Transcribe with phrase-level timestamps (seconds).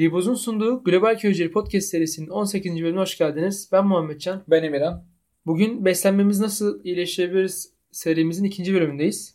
[0.00, 2.74] Riboz'un sunduğu Global Köyceği Podcast serisinin 18.
[2.82, 3.68] bölümüne hoş geldiniz.
[3.72, 4.42] Ben Muhammedcan.
[4.48, 5.04] Ben Emirhan.
[5.46, 9.34] Bugün beslenmemiz nasıl iyileştirebiliriz serimizin ikinci bölümündeyiz.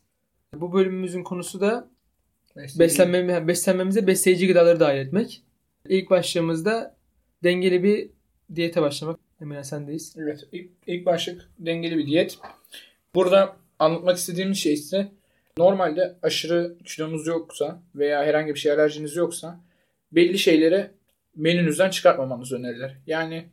[0.55, 1.89] Bu bölümümüzün konusu da
[2.55, 5.43] beslenmemi, beslenmemize besleyici gıdaları dahil etmek.
[5.89, 6.95] İlk başlığımızda
[7.43, 8.09] dengeli bir
[8.55, 9.19] diyete başlamak.
[9.41, 10.15] Emirhan sendeyiz.
[10.17, 12.37] Evet ilk, ilk başlık dengeli bir diyet.
[13.15, 15.11] Burada anlatmak istediğimiz şey ise
[15.57, 19.64] normalde aşırı kilonuz yoksa veya herhangi bir şey alerjiniz yoksa
[20.15, 20.91] belli şeyleri
[21.35, 22.91] menünüzden çıkartmamanız önerilir.
[23.07, 23.45] Yani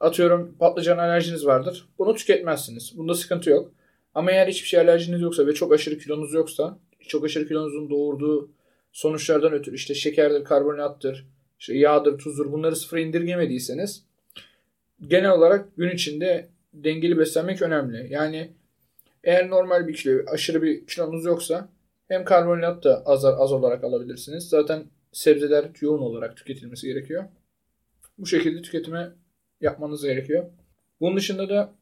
[0.00, 1.88] atıyorum patlıcan alerjiniz vardır.
[1.98, 2.92] Bunu tüketmezsiniz.
[2.96, 3.72] Bunda sıkıntı yok.
[4.14, 6.78] Ama eğer hiçbir şey alerjiniz yoksa ve çok aşırı kilonuz yoksa
[7.08, 8.50] çok aşırı kilonuzun doğurduğu
[8.92, 11.26] sonuçlardan ötürü işte şekerdir, karbonhidrattır,
[11.58, 14.04] işte yağdır, tuzdur bunları sıfır indirgemediyseniz
[15.06, 18.12] genel olarak gün içinde dengeli beslenmek önemli.
[18.12, 18.50] Yani
[19.24, 21.68] eğer normal bir kilo, aşırı bir kilonuz yoksa
[22.08, 24.48] hem karbonhidrat da az, az olarak alabilirsiniz.
[24.48, 27.24] Zaten sebzeler yoğun olarak tüketilmesi gerekiyor.
[28.18, 29.12] Bu şekilde tüketime
[29.60, 30.44] yapmanız gerekiyor.
[31.00, 31.74] Bunun dışında da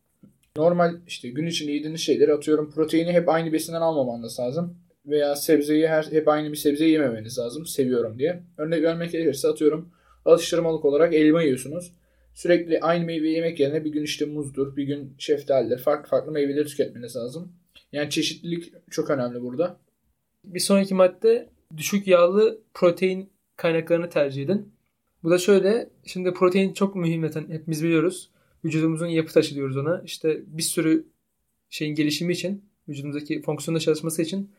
[0.57, 4.77] normal işte gün içinde yediğiniz şeyleri atıyorum proteini hep aynı besinden almamanız lazım.
[5.07, 8.43] Veya sebzeyi her, hep aynı bir sebzeyi yememeniz lazım seviyorum diye.
[8.57, 9.93] Örnek vermek gerekirse atıyorum
[10.25, 11.93] alıştırmalık olarak elma yiyorsunuz.
[12.35, 15.79] Sürekli aynı meyve yemek yerine bir gün işte muzdur, bir gün şeftalidir.
[15.79, 17.53] Farklı farklı meyveleri tüketmeniz lazım.
[17.93, 19.81] Yani çeşitlilik çok önemli burada.
[20.45, 24.73] Bir sonraki madde düşük yağlı protein kaynaklarını tercih edin.
[25.23, 25.91] Bu da şöyle.
[26.07, 28.31] Şimdi protein çok mühim zaten hepimiz biliyoruz.
[28.65, 30.03] Vücudumuzun yapı taşı diyoruz ona.
[30.05, 31.07] İşte bir sürü
[31.71, 34.51] şeyin gelişimi için, vücudumuzdaki fonksiyonda çalışması için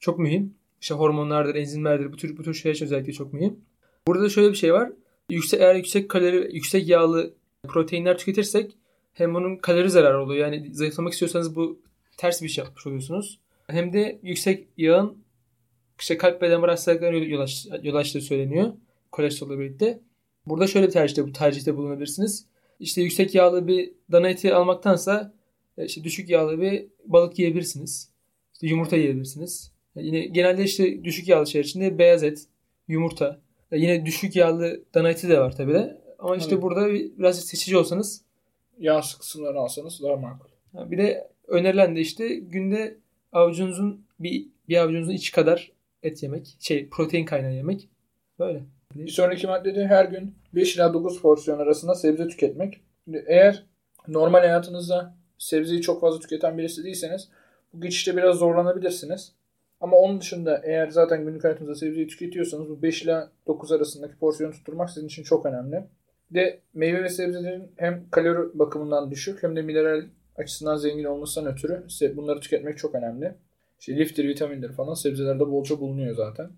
[0.00, 0.54] çok mühim.
[0.80, 3.60] İşte hormonlardır, enzimlerdir, bu tür bu tür şeyler için özellikle çok mühim.
[4.06, 4.92] Burada şöyle bir şey var.
[5.30, 7.34] Yüksek eğer yüksek kalori, yüksek yağlı
[7.68, 8.76] proteinler tüketirsek
[9.12, 10.46] hem bunun kalori zararı oluyor.
[10.46, 11.80] Yani zayıflamak istiyorsanız bu
[12.16, 13.38] ters bir şey yapmış oluyorsunuz.
[13.66, 15.18] Hem de yüksek yağın
[16.00, 18.72] işte kalp ve damar hastalıklarına yol, aç, yol açtığı söyleniyor.
[19.12, 20.00] Kolesterolle birlikte.
[20.46, 22.46] Burada şöyle bir tercihte, bu tercihte bulunabilirsiniz.
[22.80, 25.32] İşte yüksek yağlı bir dana eti almaktansa
[25.78, 28.10] e, işte düşük yağlı bir balık yiyebilirsiniz.
[28.52, 29.72] İşte yumurta yiyebilirsiniz.
[29.94, 32.46] Yani yine genelde işte düşük yağlı şeyler içinde beyaz et,
[32.88, 33.40] yumurta.
[33.70, 36.00] Yani yine düşük yağlı dana eti de var tabi de.
[36.18, 36.62] Ama işte evet.
[36.62, 38.22] burada biraz seçici olsanız
[38.78, 40.48] yağ kısımlarını alsanız daha makul.
[40.74, 42.96] Bir de önerilen de işte günde
[43.32, 45.72] avucunuzun bir, bir avucunuzun içi kadar
[46.02, 46.56] et yemek.
[46.60, 47.88] Şey protein kaynağı yemek.
[48.38, 48.62] Böyle.
[48.94, 52.80] Bir sonraki maddede her gün 5 ila 9 porsiyon arasında sebze tüketmek.
[53.26, 53.64] Eğer
[54.08, 57.28] normal hayatınızda sebzeyi çok fazla tüketen birisi değilseniz
[57.72, 59.32] bu geçişte biraz zorlanabilirsiniz.
[59.80, 64.52] Ama onun dışında eğer zaten günlük hayatınızda sebzeyi tüketiyorsanız bu 5 ila 9 arasındaki porsiyonu
[64.52, 65.84] tutturmak sizin için çok önemli.
[66.30, 70.02] de meyve ve sebzelerin hem kalori bakımından düşük hem de mineral
[70.36, 71.84] açısından zengin olmasından ötürü
[72.16, 73.34] bunları tüketmek çok önemli.
[73.80, 76.50] İşte liftir, vitamindir falan sebzelerde bolca bulunuyor zaten.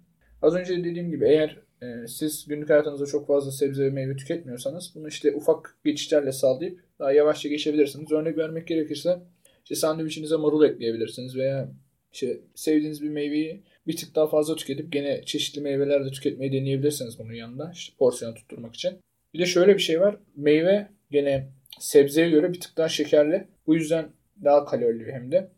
[0.43, 4.93] Az önce dediğim gibi eğer e, siz günlük hayatınızda çok fazla sebze ve meyve tüketmiyorsanız
[4.95, 8.13] bunu işte ufak geçişlerle sağlayıp daha yavaşça geçebilirsiniz.
[8.13, 9.21] Örnek vermek gerekirse
[9.65, 11.73] işte sandviçinize marul ekleyebilirsiniz veya
[12.13, 17.19] işte sevdiğiniz bir meyveyi bir tık daha fazla tüketip gene çeşitli meyveler de tüketmeyi deneyebilirsiniz
[17.19, 17.71] bunun yanında.
[17.75, 18.99] işte porsiyonu tutturmak için.
[19.35, 20.17] Bir de şöyle bir şey var.
[20.37, 21.49] Meyve gene
[21.81, 23.49] sebzeye göre bir tık daha şekerli.
[23.67, 24.09] Bu yüzden
[24.45, 25.51] daha kalorili hem de.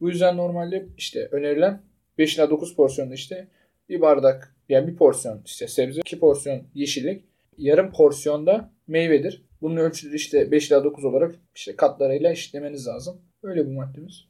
[0.00, 1.82] Bu yüzden normalde işte önerilen
[2.18, 3.48] 5 ila 9 porsiyonda işte
[3.88, 7.24] bir bardak yani bir porsiyon işte sebze, iki porsiyon yeşillik,
[7.58, 9.44] yarım porsiyonda meyvedir.
[9.62, 13.20] Bunun ölçüleri işte 5 ila 9 olarak işte katlarıyla eşitlemeniz lazım.
[13.42, 14.24] Öyle bu maddemiz.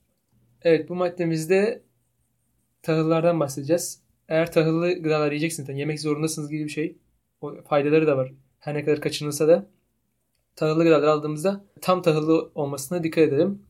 [0.63, 1.83] Evet bu maddemizde
[2.83, 4.03] tahıllardan bahsedeceğiz.
[4.29, 6.99] Eğer tahıllı gıdalar yiyeceksiniz, yemek zorundasınız gibi bir şey.
[7.41, 8.33] O faydaları da var.
[8.59, 9.67] Her ne kadar kaçınılsa da
[10.57, 13.63] tahıllı gıdalar aldığımızda tam tahıllı olmasına dikkat edelim.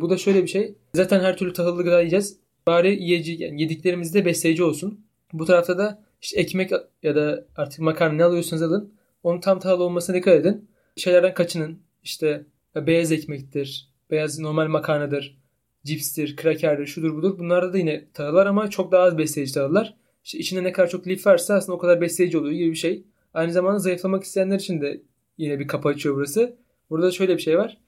[0.00, 0.74] Bu da şöyle bir şey.
[0.94, 2.36] Zaten her türlü tahıllı gıda yiyeceğiz.
[2.66, 5.00] Bari yiyeci, yani yediklerimizde besleyici olsun.
[5.32, 6.70] Bu tarafta da işte ekmek
[7.02, 8.92] ya da artık makarna ne alıyorsanız alın.
[9.22, 10.68] Onun tam tahıllı olmasına dikkat edin.
[10.96, 11.78] Şeylerden kaçının.
[12.02, 12.44] İşte
[12.76, 15.38] beyaz ekmektir, beyaz normal makarnadır,
[15.84, 17.38] cipstir, krakerdir, şudur budur.
[17.38, 19.94] Bunlarda da yine tahıllar ama çok daha az besleyici tahıllar.
[20.24, 23.04] İşte içinde ne kadar çok lif varsa aslında o kadar besleyici oluyor gibi bir şey.
[23.34, 25.00] Aynı zamanda zayıflamak isteyenler için de
[25.38, 26.56] yine bir kapı açıyor burası.
[26.90, 27.78] Burada şöyle bir şey var.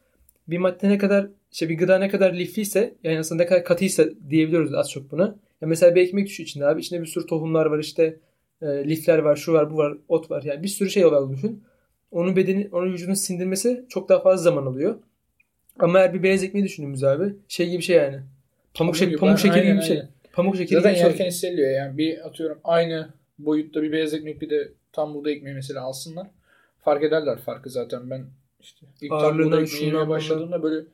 [0.49, 4.05] Bir madde ne kadar işte bir gıda ne kadar lifliyse yani aslında ne kadar katıysa
[4.31, 5.25] diyebiliyoruz az çok buna.
[5.61, 6.81] Ya mesela bir ekmek düşüyor içinde abi.
[6.81, 8.17] İçinde bir sürü tohumlar var işte
[8.63, 10.43] e, lifler var, şu var, bu var, ot var.
[10.43, 11.65] Yani bir sürü şey var düşün.
[12.11, 14.99] Onun bedeni, onun vücudunu sindirmesi çok daha fazla zaman alıyor.
[15.79, 18.21] Ama eğer bir beyaz ekmeği düşündüğümüz abi şey gibi şey yani.
[18.75, 20.03] Pamuk, şek pamuk şekeri aynen, gibi bir şey.
[20.33, 21.99] Pamuk şekeri Zaten gibi yerken hissediliyor yani.
[21.99, 23.09] Bir atıyorum aynı
[23.39, 26.27] boyutta bir beyaz ekmek bir de tam buğday ekmeği mesela alsınlar.
[26.85, 28.11] Fark ederler farkı zaten.
[28.11, 28.25] Ben
[28.61, 30.85] işte ilk tam buğday ekmeği yemeye başladığımda böyle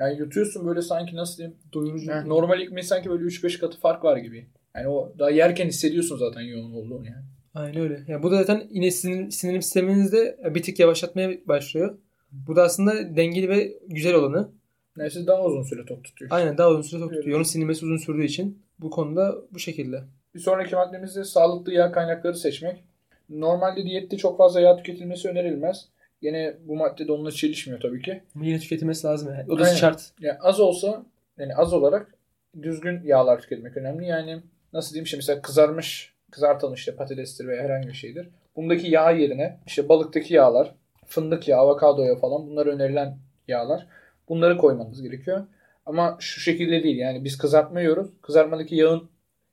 [0.00, 2.10] yani yutuyorsun böyle sanki nasıl diyeyim doyurucu.
[2.10, 4.46] Yani normal ekmeği sanki böyle 3-5 katı fark var gibi.
[4.76, 7.24] Yani o daha yerken hissediyorsun zaten yoğun olduğunu yani.
[7.54, 8.04] Aynen öyle.
[8.08, 11.98] Ya bu da zaten yine sinir, sindirim sisteminizde bir tık yavaşlatmaya başlıyor.
[12.32, 14.48] Bu da aslında dengeli ve güzel olanı.
[14.96, 16.30] Neyse daha uzun süre tok tutuyor.
[16.34, 17.20] Aynen daha uzun süre tok Evet.
[17.20, 17.36] tutuyor.
[17.36, 20.02] Onun sindirmesi uzun sürdüğü için bu konuda bu şekilde.
[20.34, 22.84] Bir sonraki maddemiz de sağlıklı yağ kaynakları seçmek.
[23.28, 25.88] Normalde diyette çok fazla yağ tüketilmesi önerilmez.
[26.22, 28.22] Yine bu madde de onunla çelişmiyor tabii ki.
[28.42, 29.52] Yine tüketilmesi lazım yani.
[29.52, 29.74] O da Aynen.
[29.74, 30.12] şart.
[30.20, 31.04] Yani az olsa
[31.38, 32.14] yani az olarak
[32.62, 34.06] düzgün yağlar tüketmek önemli.
[34.06, 38.28] Yani nasıl diyeyim işte mesela kızarmış, kızartılmış işte patatestir veya herhangi bir şeydir.
[38.56, 40.74] Bundaki yağ yerine işte balıktaki yağlar,
[41.06, 43.18] fındık yağı, avokado yağı falan bunlar önerilen
[43.48, 43.86] yağlar.
[44.28, 45.46] Bunları koymanız gerekiyor.
[45.86, 48.10] Ama şu şekilde değil yani biz kızartma yiyoruz.
[48.22, 49.10] Kızartmadaki yağın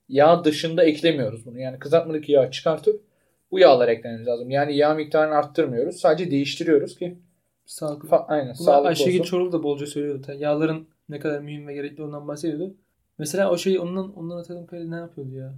[0.09, 1.59] yağ dışında eklemiyoruz bunu.
[1.59, 3.06] Yani kızartmadaki yağı çıkartıp
[3.51, 4.49] bu yağlar eklememiz lazım.
[4.49, 5.95] Yani yağ miktarını arttırmıyoruz.
[5.95, 7.17] Sadece değiştiriyoruz ki
[7.65, 8.09] Sağlıklı.
[8.09, 9.29] fa- aynen Bunu sağlıklı Ayşegül olsun.
[9.31, 10.27] Çorlu da bolca söylüyordu.
[10.37, 12.73] Yağların ne kadar mühim ve gerekli ondan bahsediyordu.
[13.17, 15.53] Mesela o şey ondan ondan hatırladığım kadarıyla ne yapıyordu ya?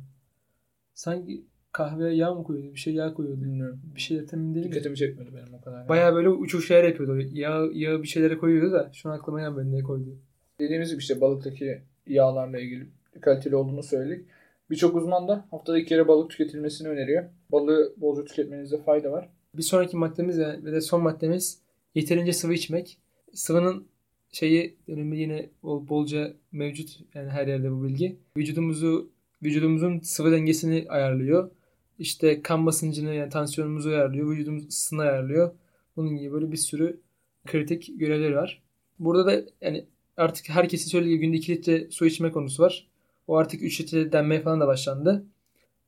[0.94, 2.74] Sanki kahveye yağ mı koyuyordu?
[2.74, 3.42] Bir şey yağ koyuyordu.
[3.42, 3.82] Bilmiyorum.
[3.96, 4.72] Bir şey tam değil mi?
[4.72, 5.90] Dikkatimi çekmedi benim o kadar.
[5.90, 7.22] Bayağı böyle uçuk şeyler yapıyordu.
[7.34, 10.18] Yağ, yağı bir şeylere koyuyordu da şu an aklıma gelmedi ne koydu.
[10.60, 12.88] Dediğimiz gibi işte balıktaki yağlarla ilgili
[13.22, 14.26] kaliteli olduğunu söyledik.
[14.70, 17.24] Birçok uzman da haftada iki kere balık tüketilmesini öneriyor.
[17.52, 19.30] Balığı bolca tüketmenizde fayda var.
[19.54, 21.60] Bir sonraki maddemiz ve de son maddemiz
[21.96, 22.98] yeterince sıvı içmek.
[23.34, 23.88] Sıvının
[24.32, 28.18] şeyi önümde yine bol, bolca mevcut yani her yerde bu bilgi.
[28.38, 29.10] Vücudumuzu
[29.44, 31.52] vücudumuzun sıvı dengesini ayarlıyor.
[32.00, 34.32] İşte kan basıncını yani tansiyonumuzu ayarlıyor.
[34.32, 35.52] Vücudumuz ısısını ayarlıyor.
[35.96, 37.00] Bunun gibi böyle bir sürü
[37.48, 38.62] kritik görevleri var.
[39.00, 39.86] Burada da yani
[40.18, 42.88] artık herkesin söylediği günde 2 litre su içme konusu var.
[43.30, 45.26] O artık 3 litre denmeye falan da başlandı.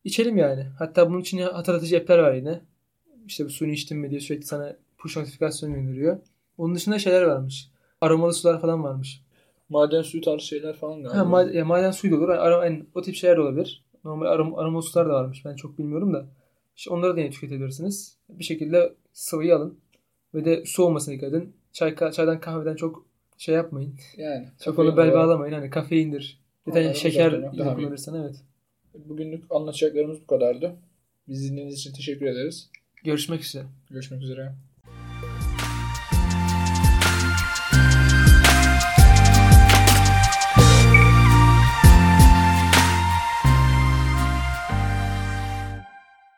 [0.04, 0.64] İçelim yani.
[0.80, 2.62] Hatta bunun için hatırlatıcı app'ler var yine.
[3.28, 6.18] İşte bu suyunu içtin mi diye sürekli sana push notifikasyonu gönderiyor.
[6.58, 7.72] Onun dışında şeyler varmış.
[8.02, 9.22] Aromalı sular falan varmış.
[9.70, 11.20] Maden suyu tarzı şeyler falan galiba.
[11.20, 12.30] Ha, ma- ya maden suyu da olur.
[12.30, 13.84] Ara- yani o tip şeyler de olabilir.
[14.04, 15.46] Normal arom aromalı sular da varmış.
[15.46, 16.26] Ben çok bilmiyorum da.
[16.76, 18.18] İşte onları da yine tüketebilirsiniz.
[18.30, 19.80] Bir şekilde sıvıyı alın.
[20.34, 21.54] Ve de su olmasına dikkat edin.
[21.74, 23.06] Çay, çaydan kahveden çok
[23.38, 23.96] şey yapmayın.
[24.18, 24.48] yani.
[24.64, 25.54] Çok onu bel bağlamayın.
[25.54, 26.41] Hani kafeindir.
[26.68, 28.36] Bir şeker kullanırsan evet.
[28.94, 30.76] Bugünlük anlatacaklarımız bu kadardı.
[31.28, 32.70] Bizi dinlediğiniz için teşekkür ederiz.
[33.04, 33.66] Görüşmek üzere.
[33.90, 34.54] Görüşmek üzere.